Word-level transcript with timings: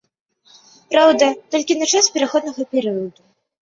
Праўда, 0.93 1.25
толькі 1.55 1.77
на 1.81 1.85
час 1.93 2.05
пераходнага 2.19 2.61
перыяду. 2.73 3.21